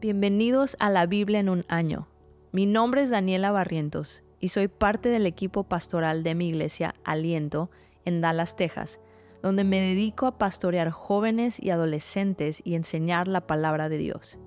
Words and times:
Bienvenidos 0.00 0.78
a 0.80 0.88
la 0.88 1.04
Biblia 1.04 1.40
en 1.40 1.50
un 1.50 1.66
año. 1.68 2.08
Mi 2.52 2.64
nombre 2.64 3.02
es 3.02 3.10
Daniela 3.10 3.50
Barrientos 3.50 4.22
y 4.38 4.48
soy 4.48 4.66
parte 4.66 5.10
del 5.10 5.26
equipo 5.26 5.64
pastoral 5.64 6.22
de 6.22 6.34
mi 6.34 6.48
iglesia 6.48 6.94
Aliento 7.04 7.70
en 8.06 8.22
Dallas, 8.22 8.56
Texas, 8.56 8.98
donde 9.42 9.62
me 9.62 9.78
dedico 9.78 10.26
a 10.26 10.38
pastorear 10.38 10.88
jóvenes 10.88 11.62
y 11.62 11.68
adolescentes 11.68 12.62
y 12.64 12.76
enseñar 12.76 13.28
la 13.28 13.46
palabra 13.46 13.90
de 13.90 13.98
Dios. 13.98 14.38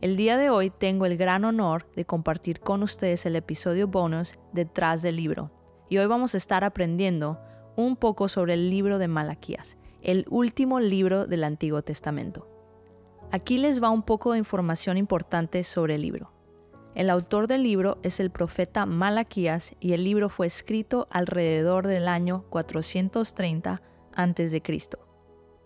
El 0.00 0.16
día 0.16 0.36
de 0.36 0.48
hoy 0.48 0.70
tengo 0.70 1.06
el 1.06 1.16
gran 1.16 1.44
honor 1.44 1.90
de 1.96 2.04
compartir 2.04 2.60
con 2.60 2.84
ustedes 2.84 3.26
el 3.26 3.34
episodio 3.34 3.88
bonus 3.88 4.38
detrás 4.52 5.02
del 5.02 5.16
libro. 5.16 5.50
Y 5.88 5.98
hoy 5.98 6.06
vamos 6.06 6.36
a 6.36 6.38
estar 6.38 6.62
aprendiendo 6.62 7.40
un 7.74 7.96
poco 7.96 8.28
sobre 8.28 8.54
el 8.54 8.70
libro 8.70 8.98
de 8.98 9.08
Malaquías, 9.08 9.76
el 10.02 10.24
último 10.30 10.78
libro 10.78 11.26
del 11.26 11.42
Antiguo 11.42 11.82
Testamento. 11.82 12.57
Aquí 13.30 13.58
les 13.58 13.82
va 13.82 13.90
un 13.90 14.02
poco 14.02 14.32
de 14.32 14.38
información 14.38 14.96
importante 14.96 15.62
sobre 15.62 15.96
el 15.96 16.02
libro. 16.02 16.32
El 16.94 17.10
autor 17.10 17.46
del 17.46 17.62
libro 17.62 17.98
es 18.02 18.20
el 18.20 18.30
profeta 18.30 18.86
Malaquías 18.86 19.74
y 19.80 19.92
el 19.92 20.02
libro 20.02 20.30
fue 20.30 20.46
escrito 20.46 21.08
alrededor 21.10 21.86
del 21.86 22.08
año 22.08 22.44
430 22.48 23.82
a.C. 24.14 24.62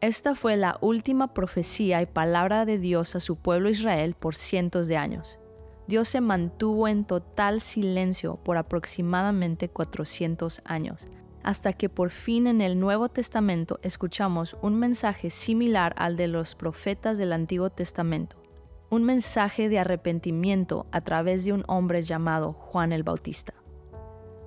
Esta 0.00 0.34
fue 0.34 0.56
la 0.56 0.78
última 0.80 1.32
profecía 1.32 2.02
y 2.02 2.06
palabra 2.06 2.64
de 2.64 2.78
Dios 2.78 3.14
a 3.14 3.20
su 3.20 3.36
pueblo 3.36 3.70
Israel 3.70 4.16
por 4.18 4.34
cientos 4.34 4.88
de 4.88 4.96
años. 4.96 5.38
Dios 5.86 6.08
se 6.08 6.20
mantuvo 6.20 6.88
en 6.88 7.04
total 7.04 7.60
silencio 7.60 8.36
por 8.42 8.56
aproximadamente 8.56 9.68
400 9.68 10.60
años, 10.64 11.06
hasta 11.44 11.74
que 11.74 11.88
por 11.88 12.10
fin 12.10 12.46
en 12.46 12.60
el 12.60 12.80
Nuevo 12.80 13.08
Testamento 13.08 13.78
escuchamos 13.82 14.56
un 14.62 14.78
mensaje 14.78 15.30
similar 15.30 15.94
al 15.96 16.16
de 16.16 16.26
los 16.26 16.54
profetas 16.54 17.18
del 17.18 17.32
Antiguo 17.32 17.70
Testamento, 17.70 18.42
un 18.90 19.04
mensaje 19.04 19.68
de 19.68 19.78
arrepentimiento 19.78 20.86
a 20.90 21.02
través 21.02 21.44
de 21.44 21.52
un 21.52 21.62
hombre 21.68 22.02
llamado 22.02 22.54
Juan 22.54 22.92
el 22.92 23.02
Bautista. 23.02 23.54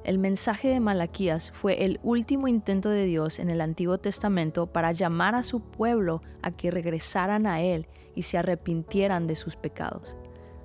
El 0.03 0.19
mensaje 0.19 0.69
de 0.69 0.79
Malaquías 0.79 1.51
fue 1.51 1.83
el 1.83 1.99
último 2.01 2.47
intento 2.47 2.89
de 2.89 3.05
Dios 3.05 3.39
en 3.39 3.49
el 3.49 3.61
Antiguo 3.61 3.97
Testamento 3.97 4.67
para 4.67 4.91
llamar 4.91 5.35
a 5.35 5.43
su 5.43 5.59
pueblo 5.59 6.21
a 6.41 6.51
que 6.51 6.71
regresaran 6.71 7.45
a 7.45 7.61
Él 7.61 7.87
y 8.15 8.23
se 8.23 8.37
arrepintieran 8.37 9.27
de 9.27 9.35
sus 9.35 9.55
pecados. 9.55 10.15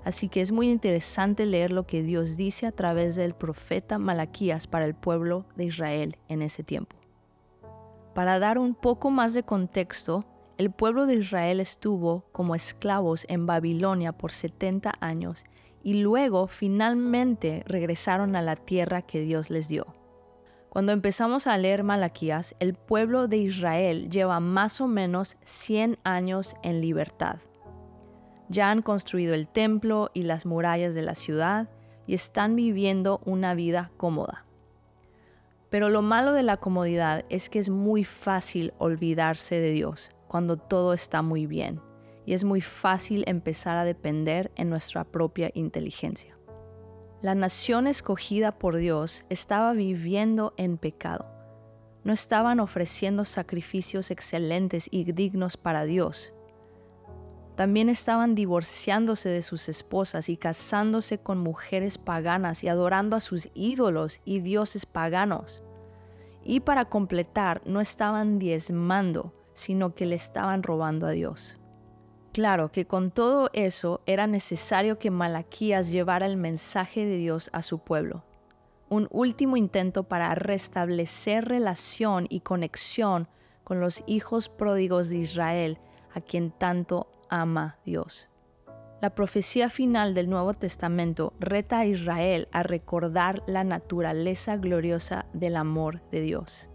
Así 0.05 0.29
que 0.29 0.41
es 0.41 0.51
muy 0.51 0.69
interesante 0.69 1.47
leer 1.47 1.71
lo 1.71 1.87
que 1.87 2.03
Dios 2.03 2.37
dice 2.37 2.67
a 2.67 2.73
través 2.73 3.15
del 3.15 3.35
profeta 3.35 3.99
Malaquías 3.99 4.67
para 4.67 4.85
el 4.85 4.95
pueblo 4.95 5.47
de 5.55 5.67
Israel 5.67 6.17
en 6.29 6.43
ese 6.43 6.65
tiempo. 6.65 6.97
Para 8.15 8.39
dar 8.39 8.59
un 8.59 8.75
poco 8.75 9.11
más 9.11 9.33
de 9.33 9.45
contexto, 9.45 10.25
el 10.59 10.71
pueblo 10.71 11.07
de 11.07 11.15
Israel 11.15 11.61
estuvo 11.61 12.25
como 12.33 12.55
esclavos 12.55 13.25
en 13.29 13.47
Babilonia 13.47 14.13
por 14.13 14.33
70 14.33 14.93
años 15.01 15.45
y 15.83 15.95
luego 15.95 16.47
finalmente 16.47 17.63
regresaron 17.67 18.37
a 18.37 18.43
la 18.43 18.57
tierra 18.57 19.03
que 19.03 19.21
Dios 19.21 19.51
les 19.51 19.69
dio. 19.69 19.95
Cuando 20.69 20.93
empezamos 20.93 21.47
a 21.47 21.59
leer 21.59 21.85
Malaquías, 21.85 22.55
el 22.59 22.75
pueblo 22.75 23.29
de 23.29 23.37
Israel 23.37 24.09
lleva 24.09 24.41
más 24.41 24.81
o 24.81 24.89
menos 24.89 25.37
100 25.45 25.99
años 26.03 26.55
en 26.63 26.81
libertad. 26.81 27.41
Ya 28.53 28.71
han 28.71 28.83
construido 28.83 29.33
el 29.33 29.49
templo 29.49 30.11
y 30.13 30.25
las 30.25 30.45
murallas 30.45 30.93
de 30.93 31.01
la 31.01 31.15
ciudad 31.15 31.71
y 32.07 32.13
están 32.13 32.55
viviendo 32.55 33.23
una 33.25 33.55
vida 33.55 33.91
cómoda. 33.97 34.45
Pero 35.71 35.89
lo 35.89 36.03
malo 36.03 36.35
de 36.35 36.43
la 36.43 36.59
comodidad 36.59 37.25
es 37.31 37.49
que 37.49 37.59
es 37.59 37.71
muy 37.71 38.05
fácil 38.05 38.75
olvidarse 38.77 39.55
de 39.55 39.71
Dios 39.71 40.11
cuando 40.29 40.59
todo 40.59 40.93
está 40.93 41.23
muy 41.23 41.47
bien 41.47 41.81
y 42.27 42.35
es 42.35 42.45
muy 42.45 42.61
fácil 42.61 43.25
empezar 43.27 43.79
a 43.79 43.85
depender 43.85 44.53
en 44.55 44.69
nuestra 44.69 45.05
propia 45.05 45.51
inteligencia. 45.55 46.37
La 47.23 47.35
nación 47.35 47.87
escogida 47.87 48.59
por 48.59 48.77
Dios 48.77 49.25
estaba 49.31 49.73
viviendo 49.73 50.53
en 50.59 50.77
pecado. 50.77 51.25
No 52.05 52.13
estaban 52.13 52.61
ofreciendo 52.61 53.25
sacrificios 53.25 54.11
excelentes 54.11 54.89
y 54.91 55.11
dignos 55.11 55.57
para 55.57 55.85
Dios, 55.85 56.35
también 57.55 57.89
estaban 57.89 58.35
divorciándose 58.35 59.29
de 59.29 59.43
sus 59.43 59.69
esposas 59.69 60.29
y 60.29 60.37
casándose 60.37 61.19
con 61.19 61.39
mujeres 61.39 61.99
paganas 61.99 62.65
y 62.65 62.69
adorando 62.69 63.15
a 63.15 63.21
sus 63.21 63.51
ídolos 63.55 64.21
y 64.25 64.41
dioses 64.41 64.87
paganos. 64.87 65.63
Y 66.45 66.61
para 66.61 66.87
completar, 66.87 67.61
no 67.67 67.81
estaban 67.81 68.39
diezmando, 68.39 69.35
sino 69.53 69.95
que 69.95 70.07
le 70.07 70.17
estaban 70.17 70.63
robando 70.63 71.07
a 71.07 71.11
Dios. 71.11 71.59
Claro 72.33 72.73
que 72.73 72.87
con 72.87 73.11
todo 73.11 73.51
eso 73.53 74.01
era 74.07 74.27
necesario 74.27 74.99
que 74.99 75.11
Malaquías 75.11 75.93
llevara 75.93 76.25
el 76.25 76.39
mensaje 76.39 77.05
de 77.05 77.19
Dios 77.19 77.51
a 77.53 77.61
su 77.61 77.81
pueblo. 77.81 78.25
Un 78.89 79.07
último 79.11 79.59
intento 79.59 80.05
para 80.05 80.35
restablecer 80.35 81.45
relación 81.45 82.27
y 82.31 82.41
conexión 82.41 83.29
con 83.65 83.81
los 83.81 84.03
hijos 84.07 84.49
pródigos 84.49 85.11
de 85.11 85.19
Israel, 85.19 85.79
a 86.15 86.23
quien 86.23 86.51
tanto 86.51 87.12
ama 87.33 87.79
Dios. 87.85 88.29
La 89.01 89.15
profecía 89.17 89.71
final 89.71 90.15
del 90.15 90.31
Nuevo 90.31 90.55
Testamento 90.55 91.33
reta 91.41 91.81
a 91.81 91.87
Israel 91.87 92.47
a 92.53 92.63
recordar 92.63 93.43
la 93.47 93.65
naturaleza 93.65 94.57
gloriosa 94.59 95.27
del 95.33 95.57
amor 95.57 96.03
de 96.13 96.21
Dios. 96.21 96.69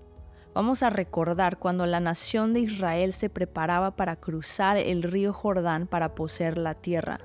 Vamos 0.53 0.81
a 0.81 0.90
recordar 0.90 1.59
cuando 1.59 1.85
la 1.85 2.00
nación 2.00 2.53
de 2.53 2.62
Israel 2.62 3.13
se 3.13 3.29
preparaba 3.29 3.96
para 3.96 4.16
cruzar 4.16 4.78
el 4.78 5.03
río 5.03 5.31
Jordán 5.31 5.85
para 5.85 6.16
poseer 6.16 6.57
la 6.57 6.73
tierra. 6.73 7.19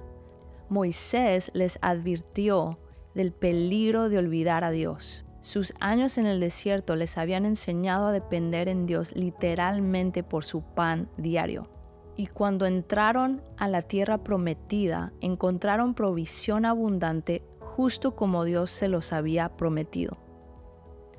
Moisés 0.68 1.50
les 1.54 1.78
advirtió 1.80 2.78
del 3.14 3.32
peligro 3.32 4.10
de 4.10 4.18
olvidar 4.18 4.62
a 4.62 4.70
Dios. 4.70 5.24
Sus 5.40 5.72
años 5.80 6.18
en 6.18 6.26
el 6.26 6.38
desierto 6.38 6.94
les 6.94 7.16
habían 7.16 7.46
enseñado 7.46 8.08
a 8.08 8.12
depender 8.12 8.68
en 8.68 8.86
Dios 8.86 9.12
literalmente 9.16 10.22
por 10.22 10.44
su 10.44 10.62
pan 10.62 11.08
diario. 11.16 11.71
Y 12.16 12.26
cuando 12.26 12.66
entraron 12.66 13.42
a 13.56 13.68
la 13.68 13.82
tierra 13.82 14.18
prometida, 14.18 15.12
encontraron 15.20 15.94
provisión 15.94 16.64
abundante 16.64 17.42
justo 17.58 18.14
como 18.14 18.44
Dios 18.44 18.70
se 18.70 18.88
los 18.88 19.12
había 19.12 19.56
prometido. 19.56 20.18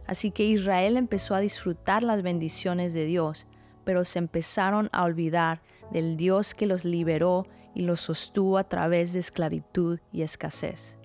Así 0.05 0.31
que 0.31 0.45
Israel 0.45 0.97
empezó 0.97 1.33
a 1.33 1.39
disfrutar 1.39 2.03
las 2.03 2.21
bendiciones 2.21 2.93
de 2.93 3.05
Dios, 3.05 3.47
pero 3.83 4.05
se 4.05 4.19
empezaron 4.19 4.89
a 4.91 5.03
olvidar 5.03 5.61
del 5.91 6.17
Dios 6.17 6.53
que 6.53 6.67
los 6.67 6.85
liberó 6.85 7.47
y 7.73 7.81
los 7.81 8.01
sostuvo 8.01 8.57
a 8.57 8.65
través 8.65 9.13
de 9.13 9.19
esclavitud 9.19 9.99
y 10.11 10.21
escasez. 10.21 10.97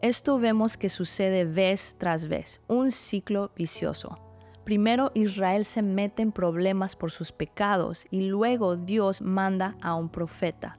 Esto 0.00 0.38
vemos 0.38 0.76
que 0.76 0.88
sucede 0.88 1.44
vez 1.44 1.96
tras 1.98 2.28
vez, 2.28 2.60
un 2.68 2.90
ciclo 2.90 3.52
vicioso. 3.56 4.23
Primero 4.64 5.10
Israel 5.14 5.66
se 5.66 5.82
mete 5.82 6.22
en 6.22 6.32
problemas 6.32 6.96
por 6.96 7.10
sus 7.10 7.32
pecados 7.32 8.06
y 8.10 8.22
luego 8.22 8.76
Dios 8.76 9.20
manda 9.20 9.76
a 9.82 9.94
un 9.94 10.08
profeta. 10.08 10.78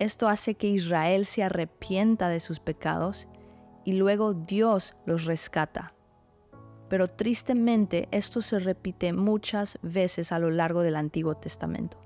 Esto 0.00 0.28
hace 0.28 0.56
que 0.56 0.66
Israel 0.66 1.26
se 1.26 1.44
arrepienta 1.44 2.28
de 2.28 2.40
sus 2.40 2.58
pecados 2.58 3.28
y 3.84 3.92
luego 3.92 4.34
Dios 4.34 4.96
los 5.06 5.26
rescata. 5.26 5.94
Pero 6.88 7.06
tristemente 7.06 8.08
esto 8.10 8.42
se 8.42 8.58
repite 8.58 9.12
muchas 9.12 9.78
veces 9.82 10.32
a 10.32 10.40
lo 10.40 10.50
largo 10.50 10.82
del 10.82 10.96
Antiguo 10.96 11.36
Testamento. 11.36 11.98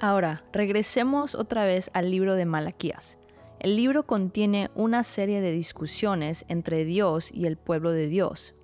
Ahora, 0.00 0.42
regresemos 0.52 1.34
otra 1.34 1.64
vez 1.64 1.90
al 1.92 2.10
libro 2.10 2.34
de 2.34 2.46
Malaquías. 2.46 3.18
El 3.60 3.76
libro 3.76 4.06
contiene 4.06 4.70
una 4.74 5.02
serie 5.02 5.40
de 5.42 5.52
discusiones 5.52 6.46
entre 6.48 6.84
Dios 6.84 7.30
y 7.30 7.46
el 7.46 7.56
pueblo 7.56 7.92
de 7.92 8.08
Dios, 8.08 8.54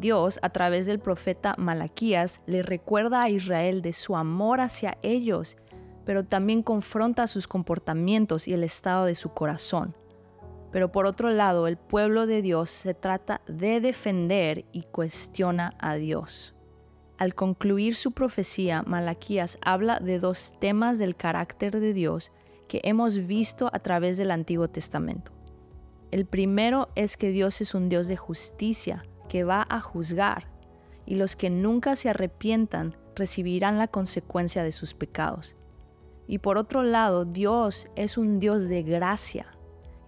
Dios, 0.00 0.38
a 0.42 0.50
través 0.50 0.86
del 0.86 0.98
profeta 0.98 1.54
Malaquías, 1.58 2.40
le 2.46 2.62
recuerda 2.62 3.22
a 3.22 3.30
Israel 3.30 3.82
de 3.82 3.92
su 3.92 4.16
amor 4.16 4.60
hacia 4.60 4.98
ellos, 5.02 5.56
pero 6.04 6.24
también 6.24 6.62
confronta 6.62 7.26
sus 7.26 7.46
comportamientos 7.46 8.48
y 8.48 8.54
el 8.54 8.64
estado 8.64 9.04
de 9.04 9.14
su 9.14 9.30
corazón. 9.30 9.94
Pero 10.70 10.92
por 10.92 11.06
otro 11.06 11.30
lado, 11.30 11.66
el 11.66 11.76
pueblo 11.76 12.26
de 12.26 12.42
Dios 12.42 12.70
se 12.70 12.94
trata 12.94 13.40
de 13.46 13.80
defender 13.80 14.64
y 14.72 14.82
cuestiona 14.82 15.74
a 15.78 15.94
Dios. 15.94 16.54
Al 17.18 17.34
concluir 17.34 17.94
su 17.94 18.12
profecía, 18.12 18.82
Malaquías 18.86 19.58
habla 19.60 19.98
de 19.98 20.18
dos 20.18 20.54
temas 20.60 20.98
del 20.98 21.16
carácter 21.16 21.80
de 21.80 21.92
Dios 21.92 22.30
que 22.68 22.80
hemos 22.84 23.26
visto 23.26 23.70
a 23.72 23.78
través 23.80 24.18
del 24.18 24.30
Antiguo 24.30 24.68
Testamento. 24.68 25.32
El 26.10 26.26
primero 26.26 26.88
es 26.94 27.16
que 27.16 27.30
Dios 27.30 27.60
es 27.60 27.74
un 27.74 27.88
Dios 27.88 28.06
de 28.06 28.16
justicia, 28.16 29.04
que 29.28 29.44
va 29.44 29.66
a 29.68 29.80
juzgar, 29.80 30.48
y 31.06 31.16
los 31.16 31.36
que 31.36 31.50
nunca 31.50 31.96
se 31.96 32.10
arrepientan 32.10 32.96
recibirán 33.14 33.78
la 33.78 33.88
consecuencia 33.88 34.62
de 34.62 34.72
sus 34.72 34.94
pecados. 34.94 35.56
Y 36.26 36.38
por 36.38 36.58
otro 36.58 36.82
lado, 36.82 37.24
Dios 37.24 37.88
es 37.96 38.18
un 38.18 38.38
Dios 38.38 38.68
de 38.68 38.82
gracia, 38.82 39.46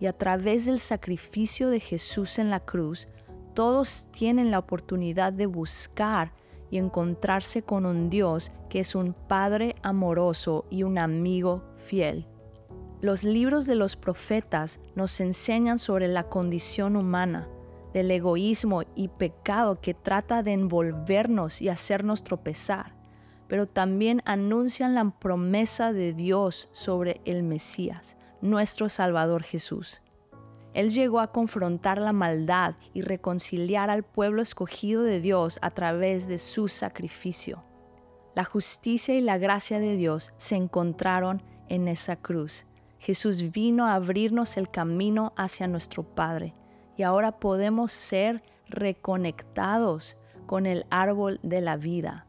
y 0.00 0.06
a 0.06 0.12
través 0.12 0.66
del 0.66 0.78
sacrificio 0.78 1.68
de 1.68 1.80
Jesús 1.80 2.38
en 2.38 2.50
la 2.50 2.60
cruz, 2.60 3.08
todos 3.54 4.06
tienen 4.10 4.50
la 4.50 4.58
oportunidad 4.58 5.32
de 5.32 5.46
buscar 5.46 6.32
y 6.70 6.78
encontrarse 6.78 7.62
con 7.62 7.84
un 7.84 8.08
Dios 8.08 8.52
que 8.68 8.80
es 8.80 8.94
un 8.94 9.12
Padre 9.12 9.74
amoroso 9.82 10.66
y 10.70 10.84
un 10.84 10.98
amigo 10.98 11.64
fiel. 11.76 12.26
Los 13.00 13.24
libros 13.24 13.66
de 13.66 13.74
los 13.74 13.96
profetas 13.96 14.78
nos 14.94 15.20
enseñan 15.20 15.78
sobre 15.78 16.06
la 16.06 16.24
condición 16.28 16.96
humana, 16.96 17.48
del 17.92 18.10
egoísmo 18.10 18.82
y 18.94 19.08
pecado 19.08 19.80
que 19.80 19.94
trata 19.94 20.42
de 20.42 20.52
envolvernos 20.52 21.60
y 21.60 21.68
hacernos 21.68 22.22
tropezar, 22.22 22.94
pero 23.48 23.66
también 23.66 24.22
anuncian 24.24 24.94
la 24.94 25.10
promesa 25.10 25.92
de 25.92 26.12
Dios 26.12 26.68
sobre 26.72 27.20
el 27.24 27.42
Mesías, 27.42 28.16
nuestro 28.40 28.88
Salvador 28.88 29.42
Jesús. 29.42 30.02
Él 30.72 30.90
llegó 30.90 31.18
a 31.18 31.32
confrontar 31.32 31.98
la 31.98 32.12
maldad 32.12 32.76
y 32.94 33.02
reconciliar 33.02 33.90
al 33.90 34.04
pueblo 34.04 34.40
escogido 34.40 35.02
de 35.02 35.20
Dios 35.20 35.58
a 35.62 35.70
través 35.72 36.28
de 36.28 36.38
su 36.38 36.68
sacrificio. 36.68 37.64
La 38.36 38.44
justicia 38.44 39.16
y 39.16 39.20
la 39.20 39.36
gracia 39.36 39.80
de 39.80 39.96
Dios 39.96 40.32
se 40.36 40.54
encontraron 40.54 41.42
en 41.68 41.88
esa 41.88 42.14
cruz. 42.14 42.66
Jesús 43.00 43.50
vino 43.50 43.86
a 43.86 43.94
abrirnos 43.94 44.56
el 44.56 44.70
camino 44.70 45.32
hacia 45.36 45.66
nuestro 45.66 46.04
Padre 46.04 46.54
y 47.00 47.02
ahora 47.02 47.32
podemos 47.32 47.92
ser 47.92 48.42
reconectados 48.68 50.18
con 50.44 50.66
el 50.66 50.84
árbol 50.90 51.40
de 51.42 51.62
la 51.62 51.78
vida. 51.78 52.26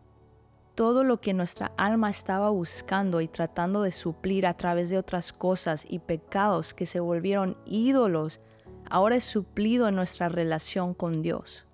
Todo 0.75 1.03
lo 1.03 1.19
que 1.19 1.33
nuestra 1.33 1.73
alma 1.75 2.09
estaba 2.09 2.51
buscando 2.51 3.19
y 3.19 3.27
tratando 3.27 3.81
de 3.81 3.91
suplir 3.91 4.47
a 4.47 4.55
través 4.55 4.89
de 4.89 4.97
otras 4.97 5.33
cosas 5.33 5.85
y 5.89 5.99
pecados 5.99 6.73
que 6.73 6.85
se 6.85 7.01
volvieron 7.01 7.57
ídolos, 7.65 8.39
ahora 8.89 9.17
es 9.17 9.25
suplido 9.25 9.89
en 9.89 9.95
nuestra 9.95 10.29
relación 10.29 10.93
con 10.93 11.21
Dios. 11.21 11.65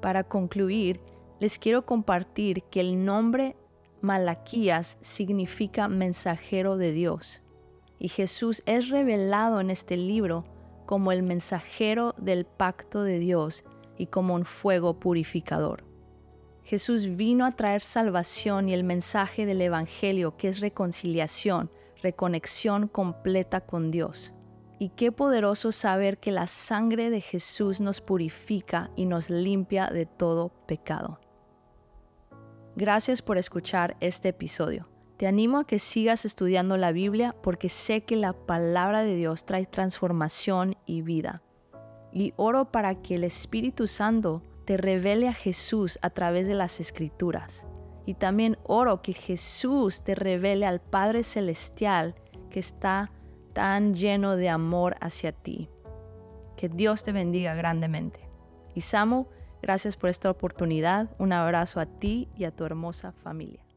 Para 0.00 0.24
concluir, 0.24 1.02
les 1.40 1.58
quiero 1.58 1.84
compartir 1.84 2.62
que 2.70 2.80
el 2.80 3.04
nombre 3.04 3.54
Malaquías 4.00 4.96
significa 5.02 5.88
mensajero 5.88 6.78
de 6.78 6.92
Dios 6.92 7.42
y 7.98 8.08
Jesús 8.08 8.62
es 8.64 8.88
revelado 8.88 9.60
en 9.60 9.68
este 9.68 9.98
libro 9.98 10.46
como 10.88 11.12
el 11.12 11.22
mensajero 11.22 12.14
del 12.16 12.46
pacto 12.46 13.02
de 13.02 13.18
Dios 13.18 13.62
y 13.98 14.06
como 14.06 14.34
un 14.34 14.46
fuego 14.46 14.98
purificador. 14.98 15.84
Jesús 16.64 17.14
vino 17.14 17.44
a 17.44 17.52
traer 17.52 17.82
salvación 17.82 18.70
y 18.70 18.72
el 18.72 18.84
mensaje 18.84 19.44
del 19.44 19.60
Evangelio 19.60 20.38
que 20.38 20.48
es 20.48 20.60
reconciliación, 20.60 21.70
reconexión 22.02 22.88
completa 22.88 23.60
con 23.60 23.90
Dios. 23.90 24.32
Y 24.78 24.88
qué 24.88 25.12
poderoso 25.12 25.72
saber 25.72 26.16
que 26.16 26.32
la 26.32 26.46
sangre 26.46 27.10
de 27.10 27.20
Jesús 27.20 27.82
nos 27.82 28.00
purifica 28.00 28.90
y 28.96 29.04
nos 29.04 29.28
limpia 29.28 29.88
de 29.88 30.06
todo 30.06 30.48
pecado. 30.66 31.20
Gracias 32.76 33.20
por 33.20 33.36
escuchar 33.36 33.98
este 34.00 34.30
episodio. 34.30 34.88
Te 35.18 35.26
animo 35.26 35.58
a 35.58 35.66
que 35.66 35.80
sigas 35.80 36.24
estudiando 36.24 36.76
la 36.76 36.92
Biblia 36.92 37.34
porque 37.42 37.68
sé 37.68 38.02
que 38.02 38.14
la 38.14 38.34
palabra 38.34 39.02
de 39.02 39.16
Dios 39.16 39.46
trae 39.46 39.66
transformación 39.66 40.76
y 40.86 41.02
vida. 41.02 41.42
Y 42.12 42.34
oro 42.36 42.70
para 42.70 42.94
que 43.02 43.16
el 43.16 43.24
Espíritu 43.24 43.88
Santo 43.88 44.44
te 44.64 44.76
revele 44.76 45.26
a 45.26 45.32
Jesús 45.32 45.98
a 46.02 46.10
través 46.10 46.46
de 46.46 46.54
las 46.54 46.78
escrituras. 46.78 47.66
Y 48.06 48.14
también 48.14 48.58
oro 48.62 49.02
que 49.02 49.12
Jesús 49.12 50.02
te 50.04 50.14
revele 50.14 50.66
al 50.66 50.80
Padre 50.80 51.24
Celestial 51.24 52.14
que 52.48 52.60
está 52.60 53.10
tan 53.54 53.94
lleno 53.94 54.36
de 54.36 54.48
amor 54.48 54.94
hacia 55.00 55.32
ti. 55.32 55.68
Que 56.56 56.68
Dios 56.68 57.02
te 57.02 57.10
bendiga 57.10 57.56
grandemente. 57.56 58.20
Y 58.72 58.82
Samu, 58.82 59.26
gracias 59.62 59.96
por 59.96 60.10
esta 60.10 60.30
oportunidad. 60.30 61.10
Un 61.18 61.32
abrazo 61.32 61.80
a 61.80 61.86
ti 61.86 62.28
y 62.36 62.44
a 62.44 62.54
tu 62.54 62.64
hermosa 62.64 63.10
familia. 63.10 63.67